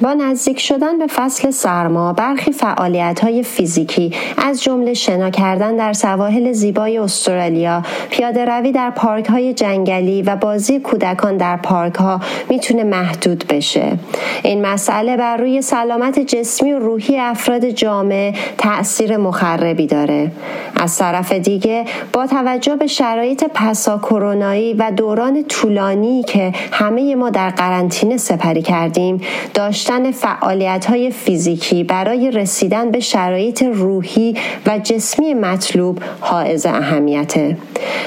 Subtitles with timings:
[0.00, 5.92] با نزدیک شدن به فصل سرما برخی فعالیت های فیزیکی از جمله شنا کردن در
[5.92, 12.20] سواحل زیبای استرالیا پیاده روی در پارک های جنگلی و بازی کودکان در پارک ها
[12.50, 13.98] می‌تونه محدود بشه.
[14.42, 20.30] این مسئله بر روی سلامت جسمی و روحی افراد جامعه تأثیر مخربی داره.
[20.76, 27.30] از طرف دیگه با توجه به شرایط پسا کرونایی و دوران طولانی که همه ما
[27.30, 29.20] در قرنطینه سپری کردیم
[29.54, 37.56] داشتن داشتن فعالیت های فیزیکی برای رسیدن به شرایط روحی و جسمی مطلوب حائز اهمیته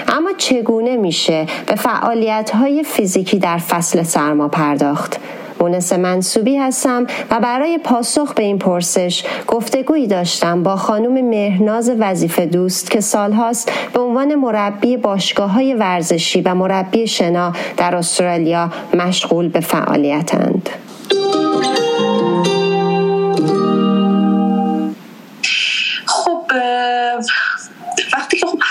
[0.07, 5.19] اما چگونه میشه به فعالیت های فیزیکی در فصل سرما پرداخت؟
[5.59, 12.45] مونس منصوبی هستم و برای پاسخ به این پرسش گفتگویی داشتم با خانم مهرناز وظیفه
[12.45, 19.49] دوست که سالهاست به عنوان مربی باشگاه های ورزشی و مربی شنا در استرالیا مشغول
[19.49, 20.69] به فعالیتند.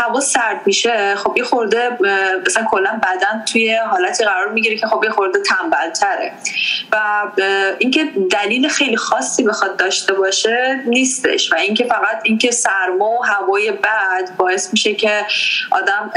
[0.08, 1.98] هوا سرد میشه خب یه خورده
[2.46, 6.32] مثلا کلا بدن توی حالتی قرار می‌گیره که خب یه خورده تنبل تره
[6.92, 7.22] و
[7.78, 13.72] اینکه دلیل خیلی خاصی بخواد داشته باشه نیستش و اینکه فقط اینکه سرما و هوای
[13.72, 15.26] بد باعث میشه که
[15.70, 16.10] آدم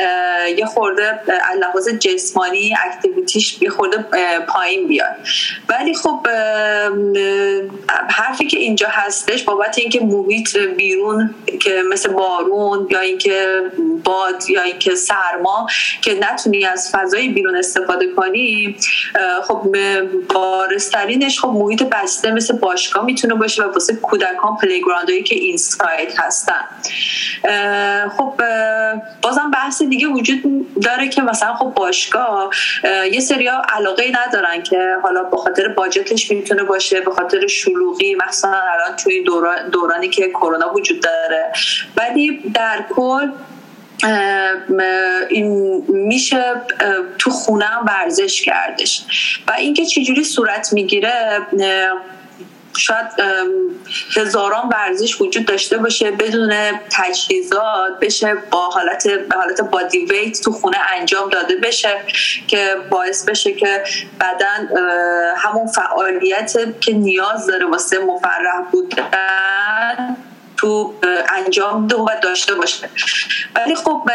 [0.58, 1.20] یه خورده
[1.60, 4.06] لحاظ جسمانی اکتیویتیش یه خورده
[4.48, 5.16] پایین بیاد.
[5.70, 6.28] ولی خب
[8.10, 13.62] حرفی که اینجا هستش بابت اینکه محیط بیرون که مثل بارون یا اینکه
[14.04, 15.68] باد یا اینکه سرما
[16.02, 18.76] که نتونی از فضای بیرون استفاده کنی
[19.48, 19.76] خب
[20.34, 26.66] بارسترینش خب محیط بسته مثل باشگاه می‌تونه باشه و واسه کودکان پلیگراندهایی که اینساید هستن.
[28.17, 28.33] خب
[29.22, 32.50] بازم بحث دیگه وجود داره که مثلا خب باشگاه
[33.11, 38.52] یه سریا علاقه ندارن که حالا به خاطر باجتش می‌تونه باشه به خاطر شلوغی مثلا
[38.52, 39.23] الان توی
[39.71, 41.52] دورانی که کرونا وجود داره.
[41.98, 43.32] ولی در کل
[45.30, 46.61] این میشه
[47.17, 49.04] تو خونه ورزش کردش.
[49.48, 51.42] و اینکه چجوری صورت می‌گیره
[52.77, 53.08] شاید
[54.15, 56.54] هزاران ورزش وجود داشته باشه بدون
[56.92, 62.02] تجهیزات بشه با حالت به حالت بادی ویت تو خونه انجام داده بشه
[62.48, 63.83] که باعث بشه که
[64.20, 64.70] بدن
[65.38, 70.17] همون فعالیت که نیاز داره واسه مفرح بودن
[70.59, 70.93] تو
[71.36, 72.89] انجام ده و داشته باشه.
[73.55, 74.09] ولی خب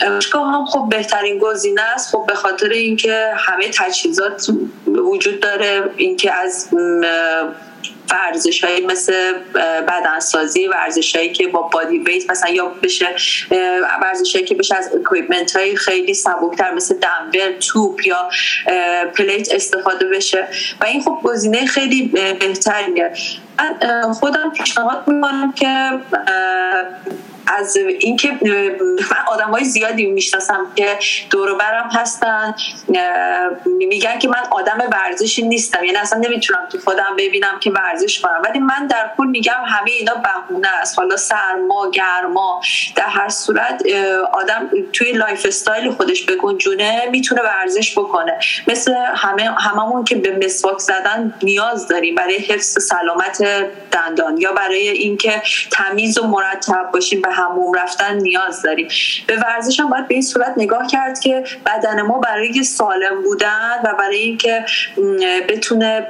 [0.00, 2.10] باشگاه هم خب بهترین گزینه است.
[2.10, 4.50] خب به خاطر اینکه همه تجهیزات
[4.86, 5.90] وجود داره.
[5.96, 6.68] اینکه از
[8.10, 9.32] ورزش های مثل
[9.88, 13.06] بدنسازی ورزش هایی که با بادی ویت مثلا یا بشه
[14.02, 18.28] ورزش هایی که بشه از اکویپمنت های خیلی سبکتر مثل دمبل توپ یا
[19.16, 20.48] پلیت استفاده بشه.
[20.80, 22.06] و این خب گزینه خیلی
[22.40, 23.12] بهتریه.
[23.58, 25.90] من خودم پیشنهاد می‌کنم که
[27.56, 28.38] از اینکه
[29.10, 30.98] من آدم های زیادی می‌شناسم که
[31.30, 32.54] دور برم هستن.
[33.66, 35.84] میگن که من آدم ورزشی نیستم.
[35.84, 38.42] یعنی اصلا نمی‌تونم تو خودم ببینم که ورزش کنم.
[38.44, 40.98] ولی من در کل میگم همه اینا بهونه است.
[40.98, 42.60] حالا سرما گرما
[42.96, 43.82] در هر صورت
[44.32, 48.38] آدم توی lifestyle خودش بگنجونه می‌تونه ورزش بکنه.
[48.66, 53.42] مثل همه هممون که به مسواک زدن نیاز داریم برای حفظ سلامت
[53.92, 57.22] دندان یا برای اینکه تمیز و مرتب باشیم.
[57.22, 58.88] به حموم رفتن نیاز داریم.
[59.26, 63.80] به ورزش هم باید به این صورت نگاه کرد که بدن ما برای سالم بودن
[63.84, 64.64] و برای اینکه
[65.48, 66.06] بتونه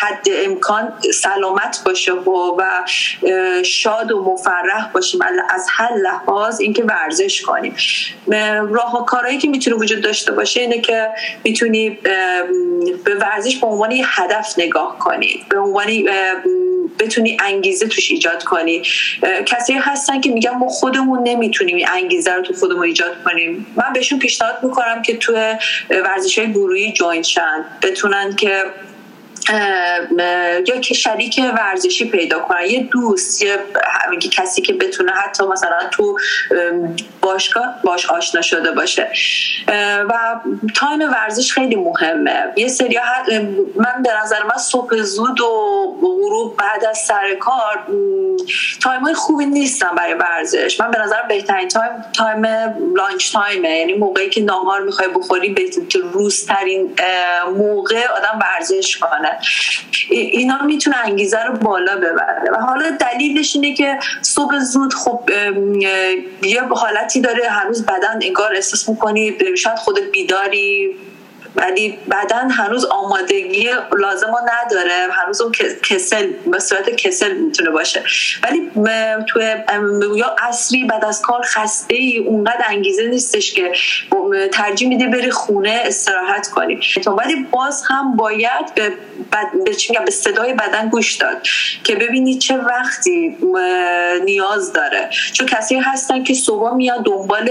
[0.00, 2.62] حد امکان سلامت باشه و
[3.64, 5.20] شاد و مفرح باشیم.
[5.50, 7.74] از هر لحاظ اینکه ورزش کنیم.
[8.70, 11.08] راه و کارهایی که می‌تونه وجود داشته باشه اینه که
[11.44, 11.90] می‌تونی
[13.04, 15.44] به ورزش به عنوان هدف نگاه کنی.
[15.48, 15.86] به عنوان
[16.98, 18.82] بتونی انگیزه توش ایجاد کنی.
[19.46, 23.66] کسی هستن که میگن ما خودمون نمی‌تونیم این انگیزه رو تو خودمون ایجاد کنیم.
[23.76, 25.32] من بهشون پیشنهاد می‌کنم که تو
[25.90, 27.64] ورزش های گروهی جوین شن.
[27.82, 28.62] بتونن که
[30.66, 32.64] یا که شریک ورزشی پیدا کنن.
[32.64, 33.58] یه دوست یه
[34.32, 36.18] کسی که بتونه حتی مثلا تو
[37.20, 39.10] باشگاه باش آشنا شده باشه.
[40.08, 40.40] و
[40.76, 42.52] time ورزش خیلی مهمه.
[42.56, 42.98] یه سری
[43.76, 45.46] من به نظر من صبح زود و
[46.00, 47.86] غروب بعد از سر کار
[48.82, 50.80] time های خوبی نیستن برای ورزش.
[50.80, 52.46] من به نظر بهترین time time
[52.96, 53.78] lunch time ه.
[53.78, 55.62] یعنی موقعی که ناهار می‌خوای بخوری به
[56.12, 56.94] روزترین
[57.56, 59.37] موقع آدم ورزش کنه.
[60.10, 62.50] اینا می‌تونه انگیزه رو بالا ببره.
[62.52, 65.30] و حالا دلیلش اینه که صبح زود خب
[66.42, 67.48] یه حالتی داره.
[67.48, 70.96] هنوز بدن انگار احساس می‌کنی شاید خودت بیداری.
[71.58, 75.08] ولی بعدا هنوز آمادگی لازم رو نداره.
[75.12, 75.52] هنوز اون
[75.82, 78.02] کسل به صورت کسل می‌تونه باشه.
[78.42, 78.70] ولی
[79.28, 79.54] توی
[80.16, 83.72] یا اصری بعد از کار خسته ای اونقدر انگیزه نیستش که
[84.52, 86.80] ترجیح میده بری خونه استراحت کنی.
[87.06, 88.92] ولی باز هم باید به,
[89.30, 91.42] به, به صدای بدن گوش داد
[91.84, 93.36] که ببینی چه وقتی
[94.24, 95.10] نیاز داره.
[95.32, 97.50] چون کسی هستن که صبح میاد دنبال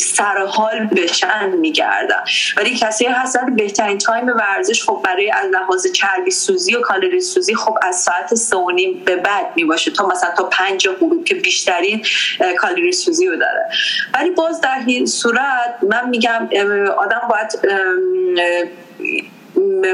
[0.00, 2.24] سرحال بشن میگردن.
[2.56, 3.04] ولی کسی
[3.36, 7.96] هستن بهترین time ورزش خب برای از لحاظ چربی سوزی و کالری سوزی خب از
[7.96, 9.90] ساعت سه و نیم به بعد می‌باشه.
[9.90, 12.04] تا مثلا تا پنج غروب که بیشترین
[12.58, 13.70] کالری سوزی رو داره.
[14.14, 16.48] ولی باز در این صورت من میگم
[16.98, 17.50] آدم باید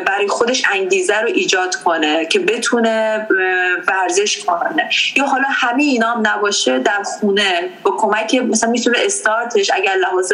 [0.07, 3.27] برای خودش انگیزه رو ایجاد کنه که بتونه
[3.89, 4.91] ورزش کنه.
[5.17, 10.33] یا حالا همه اینا هم نباشه در خونه با کمک مثلا می‌تونه استارتش اگر لحاظ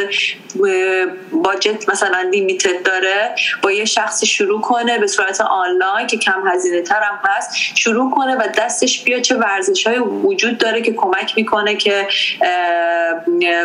[1.33, 6.83] باجت مثلا لیمیتد داره با یه شخصی شروع کنه به صورت آنلاین که کم هزینه
[6.83, 11.33] تر هم هست شروع کنه و دستش بیا چه ورزش های وجود داره که کمک
[11.37, 12.09] می‌کنه که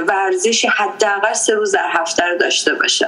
[0.08, 3.08] ورزش حداقل سه روز در هفته رو داشته باشه.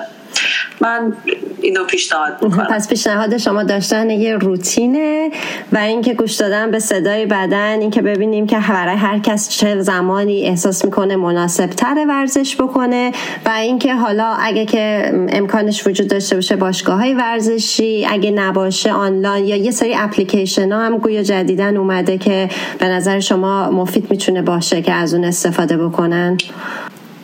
[0.82, 1.14] من
[1.62, 2.68] اینو پیشنهاد می‌کنم.
[2.72, 5.32] پس پیشنهاد شما داشتن یه روتینه
[5.72, 10.48] و اینکه گوش دادن به صدای بدن اینکه ببینیم که برای هر کس چه زمانی
[10.48, 13.12] احساس می‌کنه مناسب تر ورزش بکنه
[13.46, 19.46] و اینکه حالا اگه که امکانش وجود داشته باشه باشگاه های ورزشی اگه نباشه آنلاین
[19.46, 22.50] یا یه سری اپلیکیشن ها هم گویا جدیدن اومده که
[22.80, 26.38] به نظر شما مفید می‌تونه باشه که از اون استفاده بکنن؟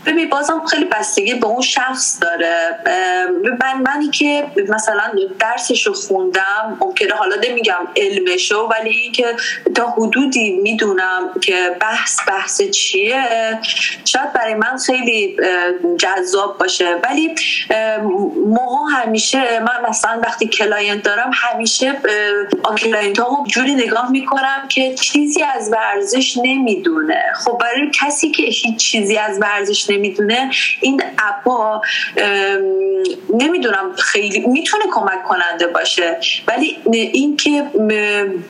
[0.05, 2.77] ببین بازم خیلی بستگی به اون شخص داره.
[3.61, 9.35] من منی که مثلا درسش رو خوندم ممکنه حالا نمیگم علمشو ولی اینکه
[9.75, 13.23] تا حدودی می‌دونم که بحث بحث چیه
[14.05, 15.37] شاید برای من خیلی
[15.97, 16.95] جذاب باشه.
[17.03, 17.35] ولی
[18.47, 21.93] موقع همیشه من مثلا وقتی client دارم همیشه
[22.77, 27.23] client ها جوری نگاه می‌کنم که چیزی از ورزش نمی‌دونه.
[27.35, 30.51] خب برای کسی که هیچ چیزی از ورزش نمی‌دونه.
[30.81, 31.81] این app ا
[33.33, 36.17] نمی‌دونم خیلی می‌تونه کمک کننده باشه
[36.47, 37.63] ولی اینکه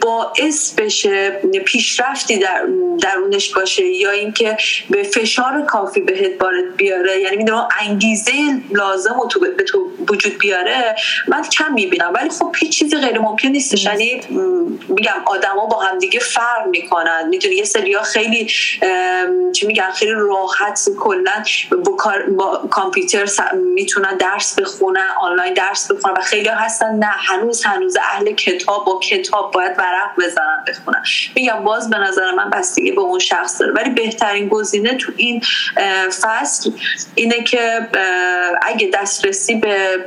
[0.02, 1.30] باعث بشه
[1.66, 2.66] پیشرفتی در
[3.02, 4.58] درونش باشه یا اینکه
[4.90, 8.32] به فشار کافی بهت وارد بیاره یعنی می‌دونم انگیزه
[8.72, 10.96] لازم رو تو به تو وجود بیاره
[11.28, 12.12] من کم می‌بینم.
[12.16, 13.86] ولی خب هیچ چیزی غیر ممکن نیستش.
[13.86, 14.22] یعنی
[14.90, 17.28] میگم آدما با هم دیگه فرق می‌کنن.
[17.30, 18.48] می‌دونی یه سریا خیلی
[19.54, 21.31] چی میگن خیلی راحت کلا
[21.86, 21.98] با,
[22.38, 28.32] با کامپیوتر می‌تونن درس بخونن آنلاین درس بخونن و خیلی هستن نه هنوز هنوز اهل
[28.32, 31.04] کتاب با کتاب باید ورق بزنن بخونن.
[31.36, 33.74] میگم باز به نظر من بستگی به اون شخص داره.
[33.74, 35.42] ولی بهترین گزینه تو این
[36.22, 36.72] فصل
[37.16, 37.88] اینه که
[38.62, 40.06] اگه دسترسی به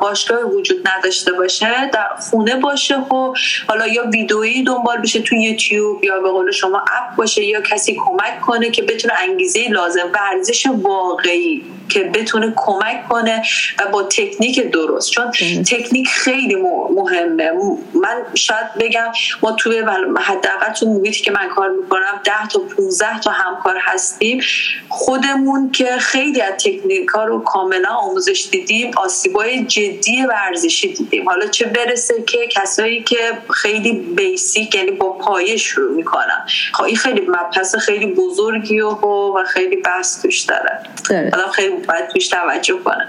[0.00, 3.34] باشگاه وجود نداشته باشه در خونه باشه و
[3.68, 7.96] حالا یا ویدئویی دنبال بشه تو یوتیوب یا به قول شما اپ باشه یا کسی
[8.06, 11.64] کمک کنه که بتونه انگیزه لازم ورزش واقعی.
[11.88, 13.42] که بتونه کمک کنه
[13.78, 15.10] و با تکنیک درست.
[15.10, 15.30] چون
[15.62, 16.54] تکنیک خیلی
[16.96, 17.50] مهمه.
[17.94, 19.12] من شاید بگم
[19.42, 19.78] ما توی
[20.20, 24.40] حداقل تو محیطی که من کار می‌کنم 10 تا 15 تا همکار هستیم.
[24.88, 31.28] خودمون که خیلی از تکنیک ها رو کاملا آموزش دیدیم آسیبای جدی ورزشی دیدیم.
[31.28, 33.18] حالا چه برسه که کسایی که
[33.50, 36.46] خیلی بیسیک یعنی با پایه شروع می‌کنن.
[36.74, 40.80] خب این خیلی مبحث خیلی بزرگی و, و خیلی بحث توش داره.
[41.10, 43.06] آدم خیلی باید توش توجه کنه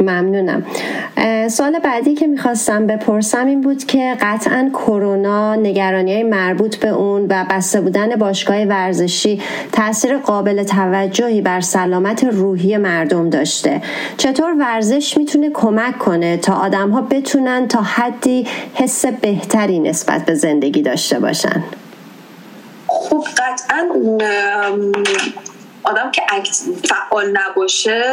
[0.00, 0.66] ممنونم.
[1.48, 7.26] سال بعدی که می‌خواستم بپرسم این بود که قطعا کرونا نگرانی های مربوط به اون
[7.28, 9.42] و بسته بودن باشگاه ورزشی
[9.72, 13.82] تاثیر قابل توجهی بر سلامت روحی مردم داشته.
[14.16, 20.34] چطور ورزش می‌تونه کمک کنه تا آدم ها بتونن تا حدی حس بهتری نسبت به
[20.34, 21.62] زندگی داشته باشن؟
[22.86, 23.88] خب قطعا
[25.82, 26.22] آدم که
[26.84, 28.04] فعال نباشه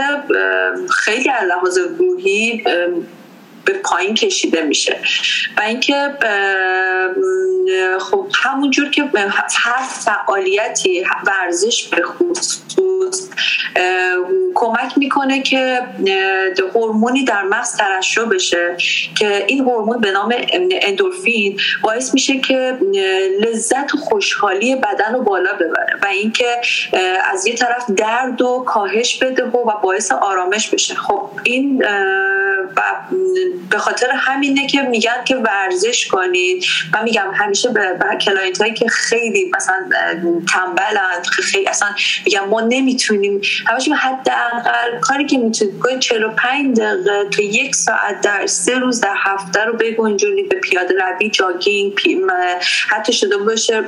[0.89, 2.63] خیلی از لحاظ روحی
[3.65, 4.99] به پایین کشیده میشه.
[5.57, 6.09] و اینکه
[7.99, 9.03] خب همونجور که
[9.55, 13.29] هر فعالیتی ورزش به خصوص
[14.55, 15.79] کمک می‌کنه که
[16.75, 18.75] هورمونی در مغز ترشح بشه
[19.17, 20.33] که این هورمون به نام
[20.81, 22.77] اندورفین باعث میشه که
[23.39, 26.61] لذت و خوشحالی بدن رو بالا ببره و اینکه
[27.33, 30.95] از یه طرف درد و کاهش بده و باعث آرامش بشه.
[30.95, 31.83] خب این
[33.69, 36.63] به خاطر همینه که میگن که ورزش کنید.
[36.93, 39.89] من میگم همیشه به client هایی که خیلی مثلا
[40.53, 41.89] تنبلن خیلی اصلا
[42.25, 43.41] میگم ما نمی‌تونیم.
[43.67, 49.15] همیشه حداقل کاری که می‌تونید کنید 45 دقیقه تا یک ساعت در سه روز در
[49.17, 51.93] هفته رو بگنجونید به پیاده روی jogging
[52.89, 53.83] حتی شده باشه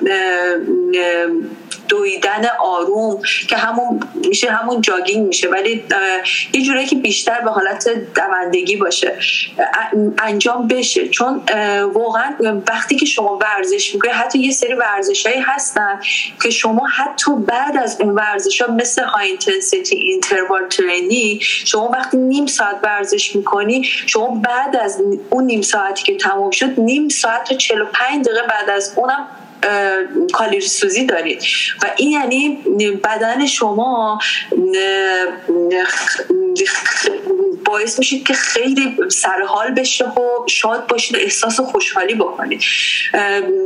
[1.87, 5.49] دویدن آروم که همون میشه همون jogging میشه.
[5.49, 5.83] ولی
[6.53, 9.17] یه جوری که بیشتر به حالت دوندگی باشه
[10.17, 11.07] انجام بشه.
[11.07, 11.41] چون
[11.93, 12.35] واقعا
[12.67, 15.99] وقتی که شما ورزش می‌کنید حتی یه سری ورزش هایی هستن
[16.43, 22.17] که شما حتی بعد از اون ورزش ها مثل high intensity interval training شما وقتی
[22.17, 27.43] نیم ساعت ورزش می‌کنی شما بعد از اون نیم ساعتی که تموم شد نیم ساعت
[27.49, 29.27] تا 45 دقیقه بعد از اونم
[30.33, 31.43] کالری سوزی دارید.
[31.83, 32.49] و این یعنی
[33.03, 34.19] بدن شما
[37.67, 42.61] باعث میشید که خیلی سرحال بشه و شاد باشید و احساس خوشحالی بکنید.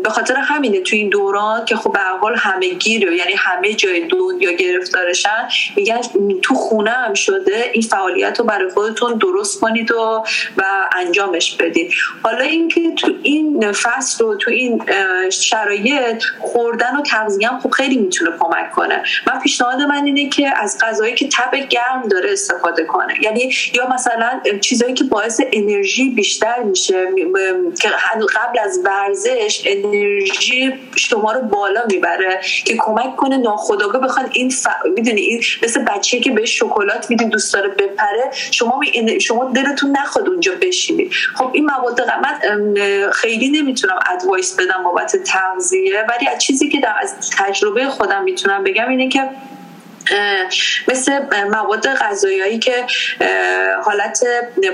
[0.03, 4.07] به خاطر همینه تو این دوران که خب به حال همه گیره یعنی همه جای
[4.07, 6.01] دنیا گرفتارشن میگن
[6.41, 10.23] تو خونه هم شده این فعالیت رو برای خودتون درست کنید و
[10.57, 10.63] و
[10.97, 11.93] انجامش بدید.
[12.23, 14.83] حالا اینکه تو این فصل و تو این
[15.29, 19.03] شرایط خوردن و تغذیه هم خب خیلی می‌تونه کمک کنه.
[19.27, 23.13] من پیشنهاد من اینه که از غذایی که تب گرم داره استفاده کنه.
[23.21, 27.07] یعنی یا مثلا چیزایی که باعث انرژی بیشتر میشه
[27.81, 27.89] که
[28.35, 34.67] قبل از ورزش انرژی شما رو بالا می‌بره که کمک کنه ناخودآگاه بخوان این ف...
[34.95, 39.19] می‌دونی این مثل بچه که به شکلات میدین دوست داره بپره شما می...
[39.19, 42.73] شما دلتون نخواد اونجا بشینید خب این مواد من
[43.11, 48.63] خیلی نمی‌تونم ادوایس بدم بابت تغذیه ولی از چیزی که در از تجربه خودم می‌تونم
[48.63, 49.29] بگم اینه که
[50.87, 51.19] مثل
[51.51, 52.85] مواد غذایی که
[53.83, 54.23] حالت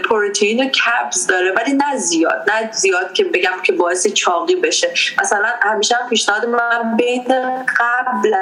[0.10, 4.94] پروتئین و کبز داره ولی نه زیاد نه زیاد که بگم که باعث چاقی بشه.
[5.22, 7.26] مثلا همیشه هم پیشنهاد من بین
[7.80, 8.36] قبل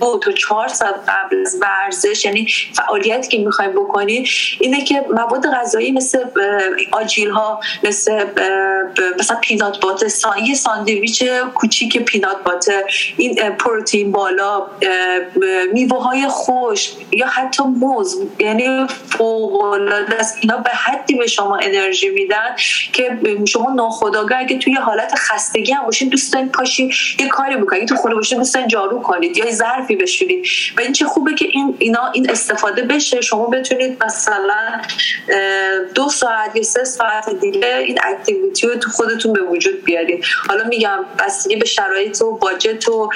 [0.00, 4.28] دو تا چهار ساعت قبل از ورزش یعنی فعالیتی که می‌خوایم بکنید
[4.60, 6.24] اینه که مواد غذایی مثل
[6.92, 8.24] آجیل ها مثل
[9.18, 10.06] مثلا پینات باتر
[10.42, 12.82] یه ساندویچ کوچیک پینات باتر
[13.16, 14.66] این پروتئین بالا
[15.72, 20.38] میوه های خوش یا حتی موز یعنی فوق العاده است.
[20.40, 22.56] اینا به حدی به شما انرژی میدن
[22.92, 27.88] که شما ناخودآگاه اگه توی حالت خستگی هم باشین دوست دارین پاشین یه کاری بکنید
[27.88, 30.46] تو خونه باشین دوست جارو کنید یا ظرفی بشورید.
[30.76, 33.20] و این چه خوبه که این اینا این استفاده بشه.
[33.20, 34.80] شما بتونید مثلا
[35.94, 40.64] دو ساعت یا سه ساعت دیگه این اکتیویتی رو تو خودتون به وجود بیارید حالا
[40.64, 43.10] میگم بستگی به شرایط و باجت و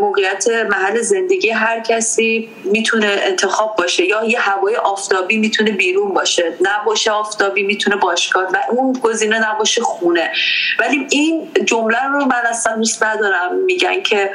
[0.00, 2.15] موقعیت محل زندگی هر کسی.
[2.64, 8.58] می‌تونه انتخاب باشه یا یه هوای آفتابی می‌تونه بیرون باشه نباشه آفتابی می‌تونه باشگاه و
[8.70, 10.32] اون گزینه نباشه خونه.
[10.78, 14.30] ولی این جمله رو من اصلا دوست ندارم میگن که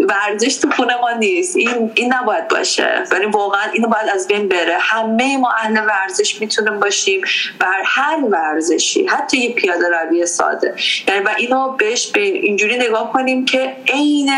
[0.00, 1.56] ورزش تو خونه ما نیست.
[1.56, 3.04] این این نباید باشه.
[3.12, 4.76] یعنی واقعا اینو باید از بین بره.
[4.80, 7.20] همه ما اهل ورزش می‌تونیم باشیم
[7.58, 10.74] بر هر ورزشی حتی یه پیاده روی ساده.
[11.08, 14.30] یعنی و اینو بهش به اینجوری نگاه کنیم که عین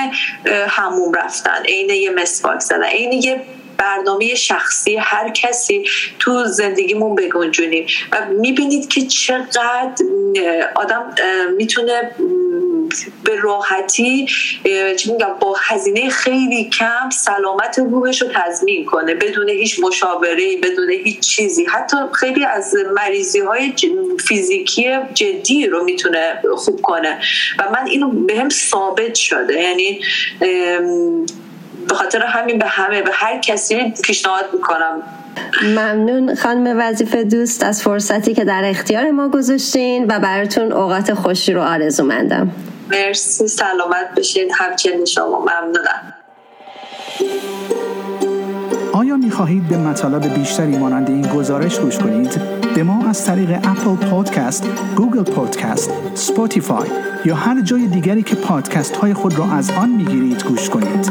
[0.69, 3.41] هموم رفتن عین یه مسواک زدن عین یه
[3.79, 5.85] برنامه شخصی هر کسی
[6.19, 7.87] تو زندگیمون بگنجونیم.
[8.13, 10.05] و می‌بینید که چقدر
[10.75, 11.15] آدم
[11.57, 12.11] می‌تونه
[13.25, 14.27] به راحتی
[15.41, 19.15] با هزینه خیلی کم سلامت روحش رو تضمین کنه.
[19.15, 21.65] بدون هیچ مشاوره بدون هیچ چیزی.
[21.65, 23.73] حتی خیلی از مریضی های
[24.29, 27.21] فیزیکی جدی رو می‌تونه خوب کنه.
[27.59, 29.63] و من اینو به هم ثابت شده.
[29.63, 30.01] یعنی
[31.89, 35.03] به خاطر همین به همه به هر کسی پیشنهاد می‌کنم
[35.63, 41.53] ممنون خانم وظیفه دوست از فرصتی که در اختیار ما گذاشتین و براتون اوقات خوشی
[41.53, 42.51] رو آرزو مندم
[42.91, 46.15] مرسی سلامت بشین همچنین شما ممنونم
[48.93, 52.41] آیا می خواهید به مطالب بیشتری مانند این گزارش گوش کنید؟
[52.75, 54.65] به ما از طریق Apple Podcast،
[54.97, 56.89] Google Podcast، Spotify
[57.25, 61.11] یا هر جای دیگری که پادکست های خود را از آن می گیرید گوش کنید.